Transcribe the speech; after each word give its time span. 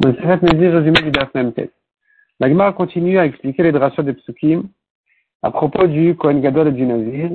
La 0.00 0.12
Gemara 2.48 2.72
continue 2.72 3.18
à 3.18 3.26
expliquer 3.26 3.64
les 3.64 3.72
drachas 3.72 4.04
de 4.04 4.12
Psukim 4.12 4.68
à 5.42 5.50
propos 5.50 5.88
du 5.88 6.14
Kohen 6.14 6.40
Gadol 6.40 6.68
et 6.68 6.72
du 6.72 6.86
Nazir, 6.86 7.30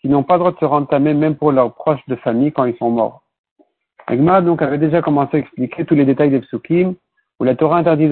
qui 0.00 0.08
n'ont 0.08 0.22
pas 0.22 0.34
le 0.34 0.38
droit 0.38 0.52
de 0.52 0.58
se 0.58 0.64
rentamer 0.64 1.12
même 1.12 1.36
pour 1.36 1.52
leurs 1.52 1.74
proches 1.74 2.00
de 2.08 2.16
famille 2.16 2.52
quand 2.52 2.64
ils 2.64 2.76
sont 2.78 2.88
morts. 2.88 3.22
La 4.08 4.16
Gemara 4.16 4.40
donc 4.40 4.62
avait 4.62 4.78
déjà 4.78 5.02
commencé 5.02 5.36
à 5.36 5.40
expliquer 5.40 5.84
tous 5.84 5.94
les 5.94 6.06
détails 6.06 6.30
des 6.30 6.40
Psukim, 6.40 6.94
où 7.38 7.44
la 7.44 7.54
Torah 7.54 7.76
interdit 7.76 8.08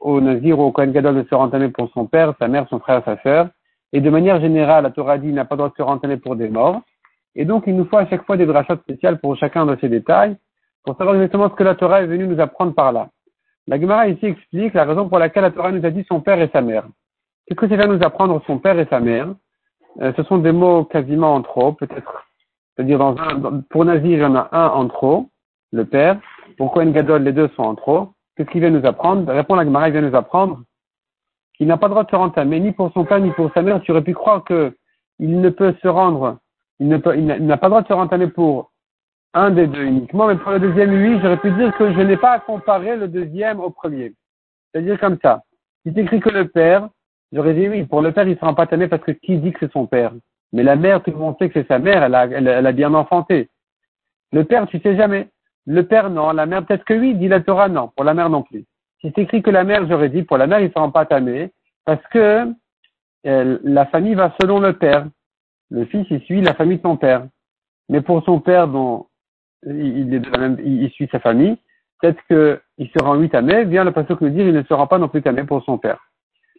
au 0.00 0.20
Nazir 0.20 0.58
ou 0.58 0.62
au 0.64 0.72
Kohen 0.72 0.90
Gadol 0.90 1.22
de 1.22 1.28
se 1.28 1.34
rentamer 1.36 1.68
pour 1.68 1.88
son 1.92 2.06
père, 2.06 2.34
sa 2.40 2.48
mère, 2.48 2.66
son 2.68 2.80
frère, 2.80 3.04
sa 3.04 3.22
sœur. 3.22 3.50
Et 3.92 4.00
de 4.00 4.10
manière 4.10 4.40
générale, 4.40 4.82
la 4.82 4.90
Torah 4.90 5.16
dit 5.16 5.32
n'a 5.32 5.44
pas 5.44 5.54
le 5.54 5.58
droit 5.58 5.70
de 5.70 5.76
se 5.76 5.82
rentamer 5.82 6.16
pour 6.16 6.34
des 6.34 6.48
morts. 6.48 6.80
Et 7.36 7.44
donc, 7.44 7.64
il 7.68 7.76
nous 7.76 7.84
faut 7.84 7.98
à 7.98 8.06
chaque 8.06 8.26
fois 8.26 8.36
des 8.36 8.46
drachas 8.46 8.78
spéciales 8.78 9.20
pour 9.20 9.36
chacun 9.36 9.64
de 9.64 9.76
ces 9.80 9.88
détails, 9.88 10.36
pour 10.84 10.96
savoir 10.96 11.14
exactement 11.14 11.48
ce 11.48 11.54
que 11.54 11.62
la 11.62 11.76
Torah 11.76 12.02
est 12.02 12.06
venue 12.06 12.26
nous 12.26 12.40
apprendre 12.40 12.74
par 12.74 12.90
là. 12.90 13.10
La 13.68 13.78
Gemara 13.78 14.08
ici 14.08 14.24
explique 14.24 14.72
la 14.72 14.86
raison 14.86 15.10
pour 15.10 15.18
laquelle 15.18 15.42
la 15.42 15.50
Torah 15.50 15.70
nous 15.70 15.84
a 15.84 15.90
dit 15.90 16.02
son 16.08 16.22
père 16.22 16.40
et 16.40 16.48
sa 16.54 16.62
mère. 16.62 16.84
Qu'est-ce 17.46 17.60
que 17.60 17.68
c'est 17.68 17.76
va 17.76 17.86
nous 17.86 18.02
apprendre 18.02 18.42
son 18.46 18.58
père 18.58 18.78
et 18.78 18.86
sa 18.86 18.98
mère? 18.98 19.28
Euh, 20.00 20.10
Ce 20.16 20.22
sont 20.22 20.38
des 20.38 20.52
mots 20.52 20.84
quasiment 20.84 21.34
en 21.34 21.42
trop, 21.42 21.72
peut-être. 21.72 22.26
C'est-à-dire 22.74 23.14
pour 23.68 23.84
Nazir, 23.84 24.10
il 24.10 24.20
y 24.20 24.24
en 24.24 24.36
a 24.36 24.48
un 24.52 24.68
en 24.68 24.88
trop, 24.88 25.28
le 25.72 25.84
père. 25.84 26.18
Pour 26.56 26.72
Kohen 26.72 26.92
Gadol, 26.92 27.24
les 27.24 27.32
deux 27.32 27.48
sont 27.56 27.62
en 27.62 27.74
trop. 27.74 28.08
Qu'est-ce 28.36 28.48
qu'il 28.48 28.62
vient 28.62 28.70
nous 28.70 28.86
apprendre? 28.86 29.30
Répond 29.30 29.54
la 29.54 29.64
Gemara, 29.64 29.88
il 29.88 29.92
vient 29.92 30.00
nous 30.00 30.16
apprendre 30.16 30.62
qu'il 31.54 31.66
n'a 31.66 31.76
pas 31.76 31.88
le 31.88 31.90
droit 31.90 32.04
de 32.04 32.10
se 32.10 32.16
rendre 32.16 32.42
mais 32.44 32.60
ni 32.60 32.72
pour 32.72 32.90
son 32.92 33.04
père 33.04 33.20
ni 33.20 33.32
pour 33.32 33.50
sa 33.52 33.60
mère. 33.60 33.82
Tu 33.82 33.90
aurais 33.90 34.02
pu 34.02 34.14
croire 34.14 34.44
que 34.44 34.74
il 35.18 35.42
ne 35.42 35.50
peut 35.50 35.74
se 35.82 35.88
rendre, 35.88 36.38
il 36.78 36.88
n'a 36.88 36.98
pas 37.00 37.12
le 37.14 37.70
droit 37.70 37.82
de 37.82 37.88
se 37.88 37.92
rentamer 37.92 38.28
pour 38.28 38.70
un 39.34 39.50
des 39.50 39.66
deux 39.66 39.84
uniquement, 39.84 40.26
mais 40.26 40.36
pour 40.36 40.52
le 40.52 40.60
deuxième, 40.60 40.90
oui, 40.90 41.18
j'aurais 41.22 41.36
pu 41.38 41.50
dire 41.52 41.76
que 41.76 41.92
je 41.92 42.00
n'ai 42.00 42.16
pas 42.16 42.32
à 42.32 42.40
comparer 42.40 42.96
le 42.96 43.08
deuxième 43.08 43.60
au 43.60 43.70
premier. 43.70 44.14
C'est-à-dire 44.72 44.98
comme 44.98 45.18
ça. 45.22 45.42
Si 45.84 45.98
écris 45.98 46.20
que 46.20 46.30
le 46.30 46.48
père, 46.48 46.88
j'aurais 47.32 47.54
dit 47.54 47.68
oui, 47.68 47.84
pour 47.84 48.02
le 48.02 48.12
père, 48.12 48.26
il 48.26 48.32
ne 48.32 48.36
sera 48.36 48.54
pas 48.54 48.66
tanné 48.66 48.88
parce 48.88 49.02
que 49.02 49.12
qui 49.12 49.38
dit 49.38 49.52
que 49.52 49.58
c'est 49.60 49.72
son 49.72 49.86
père? 49.86 50.12
Mais 50.52 50.62
la 50.62 50.76
mère, 50.76 51.02
tout 51.02 51.10
le 51.10 51.18
monde 51.18 51.36
sait 51.38 51.48
que 51.48 51.60
c'est 51.60 51.68
sa 51.68 51.78
mère, 51.78 52.02
elle 52.02 52.14
a, 52.48 52.72
bien 52.72 52.94
enfanté. 52.94 53.50
Le 54.32 54.44
père, 54.44 54.66
tu 54.66 54.80
sais 54.80 54.96
jamais. 54.96 55.28
Le 55.66 55.82
père, 55.82 56.08
non. 56.08 56.32
La 56.32 56.46
mère, 56.46 56.64
peut-être 56.64 56.84
que 56.84 56.94
oui, 56.94 57.14
dit 57.14 57.28
la 57.28 57.40
Torah, 57.40 57.68
non. 57.68 57.90
Pour 57.94 58.04
la 58.04 58.14
mère, 58.14 58.30
non 58.30 58.42
plus. 58.42 58.64
Si 59.00 59.12
écris 59.14 59.42
que 59.42 59.50
la 59.50 59.64
mère, 59.64 59.86
j'aurais 59.86 60.08
dit, 60.08 60.22
pour 60.22 60.38
la 60.38 60.46
mère, 60.46 60.60
il 60.60 60.72
sera 60.72 60.90
pas 60.90 61.04
tanné 61.04 61.52
parce 61.84 62.04
que 62.08 62.50
la 63.24 63.86
famille 63.86 64.14
va 64.14 64.34
selon 64.40 64.58
le 64.58 64.72
père. 64.72 65.06
Le 65.70 65.84
fils, 65.84 66.06
il 66.10 66.22
suit 66.22 66.40
la 66.40 66.54
famille 66.54 66.78
de 66.78 66.82
son 66.82 66.96
père. 66.96 67.26
Mais 67.90 68.00
pour 68.00 68.24
son 68.24 68.40
père, 68.40 68.68
dont 68.68 69.06
il, 69.66 70.14
est 70.14 70.20
de 70.20 70.30
la 70.30 70.38
même, 70.38 70.56
il, 70.64 70.90
suit 70.90 71.08
sa 71.10 71.20
famille, 71.20 71.56
peut-être 72.00 72.20
qu'il 72.26 72.90
sera 72.90 73.10
en 73.10 73.16
huit 73.16 73.34
années, 73.34 73.64
vient 73.64 73.84
le 73.84 73.92
pasuk 73.92 74.20
nous 74.20 74.30
dire 74.30 74.46
il 74.46 74.54
ne 74.54 74.62
sera 74.62 74.88
pas 74.88 74.98
non 74.98 75.08
plus 75.08 75.22
tamé 75.22 75.44
pour 75.44 75.62
son 75.64 75.78
père. 75.78 75.98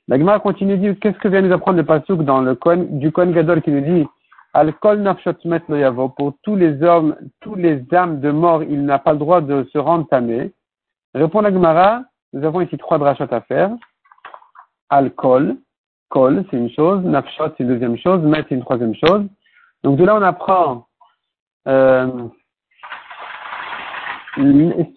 La 0.07 0.17
Gemara 0.17 0.39
continue 0.39 0.77
de 0.77 0.81
dire, 0.81 0.95
qu'est-ce 0.99 1.19
que 1.19 1.27
vient 1.27 1.41
nous 1.41 1.53
apprendre 1.53 1.77
le 1.77 1.85
pasuk 1.85 2.23
dans 2.23 2.41
le 2.41 2.55
Kohen, 2.55 2.99
du 2.99 3.11
Kohen 3.11 3.31
Gadol 3.31 3.61
qui 3.61 3.71
nous 3.71 3.81
dit, 3.81 4.07
Al 4.53 4.73
kol 4.79 5.03
met 5.45 5.61
yavo, 5.69 6.09
pour 6.09 6.33
tous 6.41 6.55
les 6.55 6.81
hommes, 6.81 7.15
tous 7.39 7.53
les 7.53 7.85
âmes 7.93 8.19
de 8.19 8.31
mort, 8.31 8.63
il 8.63 8.83
n'a 8.83 8.97
pas 8.97 9.13
le 9.13 9.19
droit 9.19 9.41
de 9.41 9.67
se 9.71 9.77
rendre 9.77 10.07
tamé. 10.07 10.51
Répond 11.13 11.41
la 11.41 11.51
Gemara, 11.51 12.03
nous 12.33 12.43
avons 12.43 12.61
ici 12.61 12.77
trois 12.77 12.97
drachot 12.97 13.31
à 13.31 13.41
faire. 13.41 13.69
Al 14.89 15.11
kol, 15.11 15.57
c'est 16.11 16.57
une 16.57 16.71
chose, 16.71 17.03
nafshot, 17.03 17.53
c'est 17.55 17.63
une 17.63 17.69
deuxième 17.69 17.97
chose, 17.97 18.21
met, 18.23 18.43
c'est 18.49 18.55
une 18.55 18.61
troisième 18.61 18.95
chose. 18.95 19.25
Donc 19.83 19.97
de 19.97 20.03
là, 20.03 20.15
on 20.15 20.21
apprend, 20.23 20.87
euh, 21.67 22.27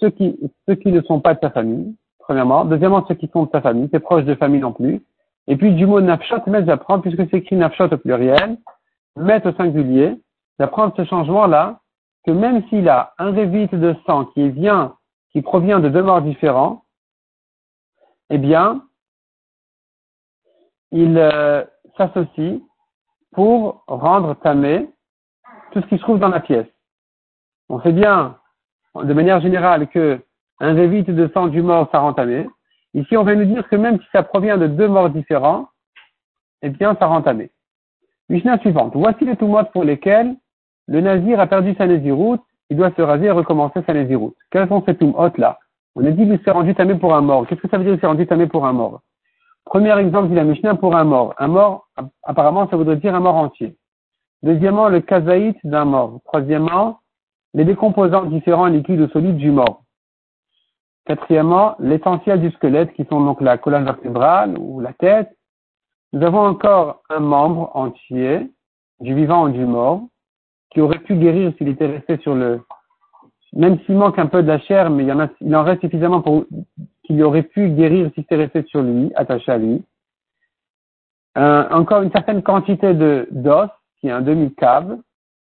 ceux 0.01 0.11
qui, 0.11 0.39
ceux 0.67 0.75
qui 0.75 0.93
ne 0.93 1.01
sont 1.03 1.21
pas 1.21 1.35
de 1.35 1.41
ta 1.41 1.51
famille, 1.51 1.95
premièrement. 2.19 2.65
Deuxièmement, 2.65 3.05
ceux 3.07 3.15
qui 3.15 3.29
sont 3.29 3.45
de 3.45 3.51
ta 3.51 3.61
famille, 3.61 3.89
tes 3.89 4.01
proches 4.01 4.25
de 4.25 4.35
famille 4.35 4.61
non 4.61 4.73
plus. 4.73 5.03
Et 5.49 5.57
puis 5.57 5.75
du 5.75 5.87
mot 5.87 6.01
nafshot, 6.01 6.43
mais 6.47 6.65
j'apprends, 6.65 7.01
puisque 7.01 7.29
c'est 7.31 7.39
écrit 7.39 7.57
nafshot 7.57 7.93
au 7.93 7.97
pluriel, 7.97 8.59
mettre 9.17 9.51
au 9.51 9.55
singulier, 9.55 10.21
j'apprends 10.59 10.93
ce 10.97 11.05
changement-là, 11.05 11.81
que 12.25 12.31
même 12.31 12.63
s'il 12.69 12.89
a 12.89 13.15
un 13.19 13.33
révite 13.33 13.75
de 13.75 13.97
sang 14.07 14.27
qui 14.27 14.49
vient, 14.51 14.95
qui 15.33 15.43
provient 15.43 15.81
de 15.81 15.89
deux 15.89 16.03
morts 16.03 16.23
différents, 16.23 16.85
eh 18.31 18.39
bien, 18.39 18.83
il 20.93 21.19
euh, 21.19 21.65
s'associe 21.97 22.61
pour 23.33 23.83
rendre 23.89 24.35
tamé 24.35 24.89
tout 25.73 25.81
ce 25.81 25.87
qui 25.87 25.97
se 25.97 26.03
trouve 26.03 26.19
dans 26.19 26.29
la 26.29 26.41
pièce. 26.41 26.67
On 27.69 27.81
sait 27.81 27.93
bien 27.93 28.39
de 28.95 29.15
manière 29.15 29.41
générale 29.41 29.89
que 29.89 30.21
un 30.61 30.75
révite 30.75 31.11
de 31.11 31.31
sang 31.35 31.49
du 31.49 31.63
mort, 31.63 31.89
ça 31.91 31.99
rend. 31.99 32.15
Ici, 32.95 33.17
on 33.17 33.25
va 33.25 33.35
nous 33.35 33.47
dire 33.47 33.69
que 33.69 33.77
même 33.77 33.99
si 33.99 34.07
ça 34.13 34.23
provient 34.23 34.59
de 34.59 34.67
deux 34.67 34.89
morts 34.89 35.11
différents, 35.11 35.69
eh 36.63 36.69
bien, 36.69 36.97
ça 36.99 37.07
rend 37.07 37.23
tamé. 37.23 37.51
Mishnah 38.29 38.59
suivante. 38.59 38.93
Voici 38.95 39.25
les 39.25 39.37
modes 39.47 39.71
pour 39.73 39.85
lesquels 39.85 40.37
le 40.87 41.01
nazir 41.01 41.41
a 41.41 41.47
perdu 41.47 41.75
sa 41.75 41.87
naziroute, 41.87 42.43
il 42.71 42.77
doit 42.77 42.93
se 42.97 43.03
raser 43.03 43.27
et 43.27 43.31
recommencer 43.31 43.81
sa 43.87 43.93
naziroute. 43.93 44.37
Quels 44.51 44.69
sont 44.69 44.83
ces 44.87 44.97
tumhotes 44.97 45.39
là? 45.39 45.59
On 45.95 46.05
a 46.05 46.11
dit 46.11 46.25
qu'il 46.25 46.41
s'est 46.43 46.51
rendu 46.51 46.75
tamé 46.75 46.95
pour 46.95 47.15
un 47.15 47.21
mort. 47.21 47.47
Qu'est-ce 47.47 47.61
que 47.61 47.69
ça 47.69 47.79
veut 47.79 47.85
dire 47.85 47.93
qu'il 47.95 48.01
s'est 48.01 48.07
rendu 48.07 48.27
tamé 48.27 48.47
pour 48.47 48.67
un 48.67 48.73
mort? 48.73 49.01
Premier 49.65 49.97
exemple 49.99 50.29
dit 50.29 50.35
la 50.35 50.45
Mishnah 50.45 50.77
pour 50.77 50.97
un 50.97 51.05
mort. 51.05 51.35
Un 51.39 51.49
mort, 51.49 51.89
apparemment, 52.23 52.69
ça 52.69 52.77
voudrait 52.77 52.97
dire 52.97 53.15
un 53.15 53.21
mort 53.21 53.37
entier. 53.37 53.77
Deuxièmement, 54.43 54.89
le 54.89 55.01
kazaït 55.01 55.57
d'un 55.65 55.85
mort. 55.85 56.21
Troisièmement, 56.25 56.99
les 57.55 57.65
décomposants 57.65 58.25
différents 58.25 58.67
liquides 58.67 59.01
ou 59.01 59.09
solides 59.09 59.37
du 59.37 59.51
mort. 59.51 59.83
Quatrièmement, 61.05 61.75
l'essentiel 61.81 62.41
du 62.41 62.51
squelette 62.53 62.93
qui 62.95 63.05
sont 63.07 63.21
donc 63.21 63.41
la 63.41 63.59
colonne 63.59 63.85
vertébrale 63.85 64.57
ou 64.59 64.81
la 64.81 64.93
tête. 64.93 65.37
Nous 66.13 66.23
avons 66.25 66.41
encore 66.41 67.03
un 67.11 67.21
membre 67.21 67.71
entier 67.75 68.51
du 69.01 69.15
vivant 69.15 69.45
ou 69.45 69.49
du 69.51 69.65
mort 69.65 70.03
qui 70.71 70.81
aurait 70.81 71.01
pu 71.01 71.17
guérir 71.17 71.53
s'il 71.59 71.69
était 71.69 71.87
resté 71.87 72.19
sur 72.19 72.35
le, 72.35 72.63
même 73.53 73.79
s'il 73.81 73.97
manque 73.97 74.19
un 74.19 74.27
peu 74.27 74.43
de 74.43 74.49
la 74.49 74.59
chair, 74.61 74.91
mais 74.91 75.05
il, 75.05 75.57
en, 75.57 75.65
reste 75.65 75.83
suffisamment 75.83 76.23
pour 76.23 76.45
qu'il 77.05 77.23
aurait 77.23 77.43
pu 77.43 77.69
guérir 77.69 78.11
s'il 78.15 78.23
était 78.25 78.37
resté 78.37 78.63
sur 78.65 78.83
lui, 78.83 79.13
attaché 79.15 79.53
à 79.53 79.59
lui. 79.59 79.85
encore 81.37 82.03
une 82.03 82.13
certaine 82.13 82.43
quantité 82.43 82.95
de 82.95 83.29
d'os, 83.31 83.69
qui 84.01 84.09
est 84.09 84.13
un 84.13 84.23
demi-cave, 84.23 84.99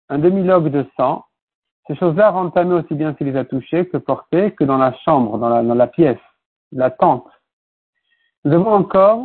un 0.09 0.19
demi-log 0.19 0.71
de 0.71 0.87
sang, 0.97 1.25
ces 1.91 1.97
choses-là 1.97 2.31
rendent 2.31 2.57
aussi 2.57 2.95
bien 2.95 3.17
s'il 3.17 3.27
les 3.27 3.37
a 3.37 3.45
touchés 3.45 3.85
que 3.85 3.97
portés 3.97 4.53
que 4.53 4.63
dans 4.63 4.79
la 4.79 4.93
chambre, 5.05 5.39
dans 5.39 5.75
la, 5.75 5.87
pièce, 5.89 6.21
la 6.71 6.89
tente. 6.89 7.27
Nous 8.45 8.53
avons 8.53 8.71
encore 8.71 9.25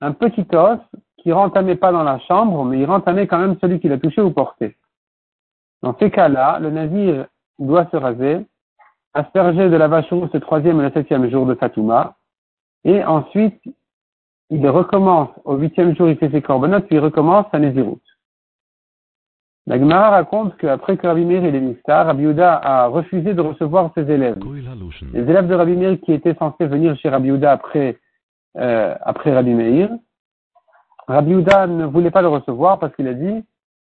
un 0.00 0.10
petit 0.10 0.44
os 0.52 0.80
qui 1.18 1.30
rend 1.30 1.48
pas 1.48 1.92
dans 1.92 2.02
la 2.02 2.18
chambre, 2.18 2.64
mais 2.64 2.80
il 2.80 2.86
rend 2.86 3.00
quand 3.00 3.14
même 3.14 3.56
celui 3.60 3.78
qui 3.78 3.88
l'a 3.88 3.98
touché 3.98 4.20
ou 4.20 4.32
porté. 4.32 4.76
Dans 5.82 5.96
ces 5.96 6.10
cas-là, 6.10 6.58
le 6.58 6.70
navire 6.70 7.26
doit 7.60 7.86
se 7.92 7.96
raser, 7.96 8.46
asperger 9.14 9.70
de 9.70 9.76
la 9.76 9.86
vache 9.86 10.10
rousse 10.10 10.32
le 10.32 10.40
troisième 10.40 10.80
et 10.80 10.84
le 10.84 10.90
septième 10.90 11.30
jour 11.30 11.46
de 11.46 11.54
Fatouma, 11.54 12.16
et 12.82 13.04
ensuite, 13.04 13.62
il 14.50 14.68
recommence, 14.68 15.30
au 15.44 15.54
huitième 15.54 15.94
jour, 15.94 16.08
il 16.08 16.16
fait 16.16 16.32
ses 16.32 16.42
corbanotes, 16.42 16.86
puis 16.86 16.96
il 16.96 16.98
recommence 16.98 17.46
sa 17.52 17.60
Néziroute. 17.60 18.02
La 19.66 19.78
Gemara 19.78 20.10
raconte 20.10 20.56
qu'après 20.56 20.96
que 20.96 21.06
Rabbi 21.06 21.24
Meir 21.24 21.44
est 21.44 21.60
niftar, 21.60 22.06
Rabbi 22.06 22.24
Yehuda 22.24 22.56
a 22.56 22.86
refusé 22.88 23.32
de 23.32 23.40
recevoir 23.40 23.92
ses 23.94 24.10
élèves. 24.10 24.38
Les 25.12 25.20
élèves 25.20 25.46
de 25.46 25.54
Rabbi 25.54 25.76
Meir 25.76 26.00
qui 26.00 26.12
étaient 26.12 26.34
censés 26.34 26.66
venir 26.66 26.96
chez 26.96 27.08
Rabbi 27.08 27.28
Yehuda 27.28 27.52
après, 27.52 28.00
euh, 28.56 28.96
après 29.02 29.32
Rabbi 29.32 29.54
Meir, 29.54 29.88
Rabbi 31.06 31.30
Yehuda 31.30 31.68
ne 31.68 31.84
voulait 31.84 32.10
pas 32.10 32.22
le 32.22 32.28
recevoir 32.28 32.80
parce 32.80 32.94
qu'il 32.96 33.06
a 33.06 33.14
dit, 33.14 33.44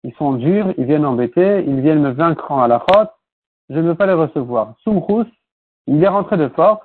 ils 0.02 0.12
sont 0.14 0.34
durs, 0.34 0.74
ils 0.76 0.84
viennent 0.84 1.06
embêter, 1.06 1.64
ils 1.66 1.80
viennent 1.80 2.02
me 2.02 2.10
vaincre 2.10 2.52
en 2.52 2.62
halachot, 2.62 3.08
je 3.70 3.76
ne 3.76 3.88
veux 3.88 3.94
pas 3.94 4.06
les 4.06 4.12
recevoir. 4.12 4.74
Soumchous, 4.84 5.26
il 5.86 6.04
est 6.04 6.08
rentré 6.08 6.36
de 6.36 6.48
force, 6.48 6.84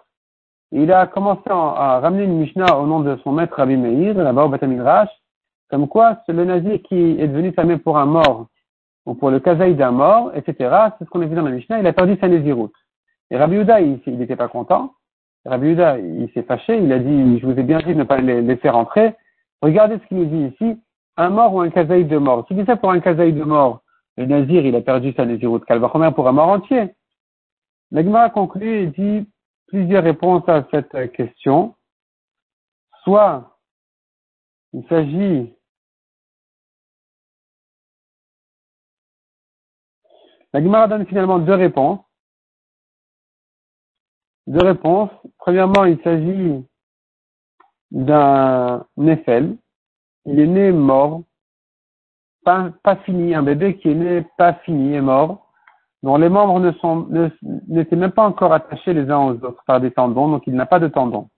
il 0.71 0.89
a 0.93 1.05
commencé 1.05 1.41
à, 1.49 1.99
ramener 1.99 2.23
une 2.23 2.37
Mishnah 2.37 2.77
au 2.77 2.87
nom 2.87 3.01
de 3.01 3.17
son 3.25 3.33
maître 3.33 3.55
Rabbi 3.57 3.75
Meir, 3.75 4.13
là-bas 4.15 4.45
au 4.45 4.49
Batamidrash, 4.49 5.09
comme 5.69 5.89
quoi 5.89 6.19
c'est 6.25 6.33
le 6.33 6.45
nazi 6.45 6.81
qui 6.83 7.19
est 7.19 7.27
devenu 7.27 7.51
famé 7.51 7.77
pour 7.77 7.97
un 7.97 8.05
mort 8.05 8.47
ou 9.09 9.15
pour 9.15 9.31
le 9.31 9.39
kazaï 9.39 9.73
d'un 9.73 9.89
mort, 9.89 10.31
etc. 10.35 10.53
C'est 10.97 11.05
ce 11.05 11.09
qu'on 11.09 11.21
a 11.21 11.25
vu 11.25 11.35
dans 11.35 11.41
la 11.41 11.49
Mishnah, 11.49 11.79
il 11.79 11.87
a 11.87 11.93
perdu 11.93 12.15
sa 12.21 12.27
Néziroute. 12.27 12.75
Et 13.31 13.37
Rabbi 13.37 13.55
Uda, 13.55 13.81
il 13.81 13.99
n'était 14.05 14.35
pas 14.35 14.47
content. 14.47 14.93
Rabbi 15.45 15.69
Uda, 15.69 15.97
il 15.97 16.29
s'est 16.33 16.43
fâché, 16.43 16.77
il 16.77 16.93
a 16.93 16.99
dit, 16.99 17.39
je 17.39 17.45
vous 17.47 17.57
ai 17.59 17.63
bien 17.63 17.79
dit 17.79 17.93
de 17.93 17.93
ne 17.95 18.03
pas 18.03 18.17
les 18.17 18.41
laisser 18.41 18.69
rentrer. 18.69 19.15
Regardez 19.63 19.97
ce 19.97 20.05
qu'il 20.05 20.17
nous 20.17 20.25
dit 20.25 20.53
ici, 20.53 20.79
un 21.17 21.29
mort 21.29 21.55
ou 21.55 21.61
un 21.61 21.71
kazaï 21.71 22.05
de 22.05 22.17
mort. 22.17 22.45
Si 22.47 22.53
dit 22.53 22.65
ça 22.65 22.75
pour 22.75 22.91
un 22.91 22.99
kazaï 22.99 23.33
de 23.33 23.43
mort, 23.43 23.81
le 24.15 24.27
nazir, 24.27 24.63
il 24.63 24.75
a 24.75 24.81
perdu 24.81 25.11
sa 25.13 25.25
Néziroute. 25.25 25.65
Calvachomer 25.65 26.11
pour 26.13 26.27
un 26.27 26.33
mort 26.33 26.49
entier? 26.49 26.93
L'Agma 27.91 28.29
conclut 28.29 28.81
et 28.81 28.87
dit 28.87 29.27
plusieurs 29.67 30.03
réponses 30.03 30.47
à 30.47 30.65
cette 30.69 31.11
question. 31.13 31.73
Soit, 33.03 33.57
il 34.73 34.85
s'agit 34.87 35.51
La 40.53 40.63
Gemara 40.63 40.87
donne 40.87 41.05
finalement 41.05 41.39
deux 41.39 41.53
réponses. 41.53 41.99
Deux 44.47 44.65
réponses. 44.65 45.11
Premièrement, 45.37 45.85
il 45.85 46.01
s'agit 46.01 46.65
d'un 47.91 48.85
Néphel. 48.97 49.57
Il 50.25 50.39
est 50.39 50.47
né 50.47 50.71
mort, 50.71 51.23
pas, 52.43 52.95
fini, 53.05 53.35
un 53.35 53.43
bébé 53.43 53.77
qui 53.77 53.89
est 53.89 53.95
né 53.95 54.25
pas 54.37 54.53
fini 54.65 54.95
et 54.95 55.01
mort, 55.01 55.51
dont 56.03 56.17
les 56.17 56.29
membres 56.29 56.59
n'étaient 57.67 57.95
même 57.95 58.11
pas 58.11 58.25
encore 58.25 58.53
attachés 58.53 58.93
les 58.93 59.09
uns 59.09 59.19
aux 59.19 59.43
autres 59.45 59.63
par 59.65 59.79
des 59.79 59.91
tendons, 59.91 60.29
donc 60.29 60.43
il 60.47 60.55
n'a 60.55 60.65
pas 60.65 60.79
de 60.79 60.87
tendons. 60.87 61.29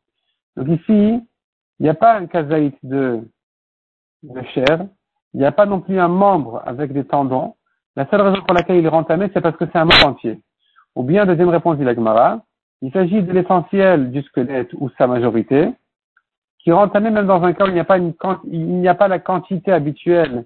Donc 0.56 0.68
ici, 0.68 1.22
il 1.80 1.84
n'y 1.84 1.90
a 1.90 1.94
pas 1.94 2.16
un 2.16 2.28
kazaït 2.28 2.75
de, 2.84 3.28
de 4.24 4.42
chair, 4.54 4.88
il 5.34 5.40
n'y 5.40 5.46
a 5.46 5.52
pas 5.52 5.66
non 5.66 5.81
plus 5.81 6.00
un 6.00 6.08
membre 6.08 6.62
avec 6.66 6.94
des 6.94 7.06
tendons. 7.06 7.56
La 7.96 8.08
seule 8.10 8.22
raison 8.22 8.42
pour 8.42 8.54
laquelle 8.54 8.78
il 8.78 8.86
est 8.86 8.90
rentamé, 8.90 9.30
c'est 9.34 9.42
parce 9.42 9.58
que 9.58 9.66
c'est 9.66 9.78
un 9.78 9.86
membre 9.86 10.08
entier. 10.08 10.40
Ou 10.96 11.04
bien, 11.04 11.26
deuxième 11.26 11.50
réponse 11.50 11.78
dit 11.78 11.84
l'Agmara, 11.84 12.42
il 12.82 12.92
s'agit 12.92 13.22
de 13.22 13.32
l'essentiel 13.32 14.12
du 14.12 14.22
squelette 14.24 14.72
ou 14.74 14.90
sa 14.98 15.08
majorité, 15.08 15.70
qui 16.60 16.70
est 16.70 16.74
entamé 16.74 17.10
même 17.10 17.28
dans 17.28 17.44
un 17.44 17.54
cas 17.54 17.66
où 17.66 17.68
il 17.68 17.74
n'y 17.74 17.80
a 17.80 17.86
pas 17.86 17.98
une, 17.98 18.14
il 18.46 18.80
n'y 18.80 18.88
a 18.88 18.96
pas 18.96 19.08
la 19.08 19.20
quantité 19.20 19.72
habituelle 19.72 20.46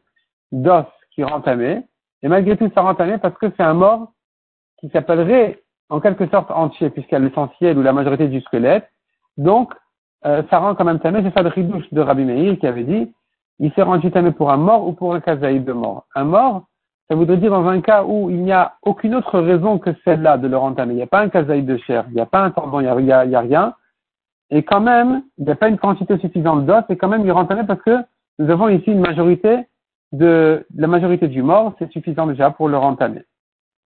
d'os 0.52 0.86
qui 1.12 1.22
est 1.22 1.32
entamé, 1.32 1.84
et 2.24 2.28
malgré 2.28 2.58
tout 2.58 2.70
ça 2.74 2.82
rentamé 2.82 3.18
parce 3.18 3.38
que 3.38 3.48
c'est 3.56 3.64
un 3.64 3.74
mort 3.74 4.12
qui 4.80 4.90
s'appellerait 4.90 5.62
en 5.90 6.00
quelque 6.00 6.28
sorte 6.28 6.52
entier, 6.52 6.90
puisqu'il 6.90 7.14
y 7.14 7.18
a 7.18 7.20
l'essentiel 7.20 7.78
ou 7.78 7.84
la 7.84 7.94
majorité 7.94 8.28
du 8.28 8.42
squelette. 8.42 8.90
Donc, 9.38 9.74
euh, 10.26 10.42
ça 10.50 10.60
rend 10.60 10.76
quand 10.76 10.86
même 10.86 11.00
tamé. 11.00 11.22
C'est 11.24 11.34
ça 11.34 11.44
le 11.44 11.50
ridouche 11.50 11.92
de 11.92 12.02
Rabbi 12.02 12.24
Meir 12.24 12.58
qui 12.58 12.68
avait 12.68 12.84
dit, 12.84 13.14
il 13.60 13.72
s'est 13.74 13.84
rendu 13.84 14.12
tamé 14.12 14.32
pour 14.32 14.52
un 14.52 14.58
mort 14.58 14.88
ou 14.88 14.94
pour 14.94 15.14
un 15.14 15.20
kazaïd 15.20 15.64
de 15.64 15.74
mort. 15.74 16.06
Un 16.16 16.24
mort, 16.24 16.64
ça 17.10 17.16
voudrait 17.16 17.38
dire 17.38 17.52
dans 17.52 17.68
un 17.68 17.82
cas 17.82 18.04
où 18.04 18.30
il 18.30 18.42
n'y 18.44 18.52
a 18.52 18.74
aucune 18.82 19.16
autre 19.16 19.40
raison 19.40 19.78
que 19.78 19.92
celle-là 20.04 20.38
de 20.38 20.48
le 20.48 20.58
entamer. 20.58 20.94
Il 20.94 20.98
n'y 20.98 21.04
a 21.04 21.08
pas 21.08 21.22
un 21.22 21.30
kazaïd 21.30 21.66
de 21.66 21.78
chair, 21.78 22.06
il 22.10 22.16
n'y 22.16 22.22
a 22.22 22.26
pas 22.26 22.42
un 22.42 22.52
tendon, 22.52 22.80
il 22.80 23.04
n'y 23.04 23.12
a, 23.12 23.40
rien. 23.40 23.76
Et 24.50 24.64
quand 24.64 24.82
même, 24.82 25.24
il 25.38 25.46
n'y 25.46 25.52
a 25.52 25.56
pas 25.56 25.70
une 25.70 25.78
quantité 25.78 26.18
suffisante 26.18 26.66
d'os, 26.66 26.84
et 26.90 26.98
quand 26.98 27.08
même, 27.08 27.22
il 27.22 27.30
est 27.30 27.64
parce 27.68 27.82
que 27.82 27.98
nous 28.40 28.50
avons 28.50 28.70
ici 28.70 28.92
une 28.92 29.02
majorité 29.02 29.68
de, 30.12 30.66
la 30.76 30.88
majorité 30.88 31.28
du 31.28 31.44
mort, 31.44 31.74
c'est 31.78 31.92
suffisant 31.92 32.28
déjà 32.28 32.52
pour 32.52 32.70
le 32.70 32.78
rentamer. 32.78 33.24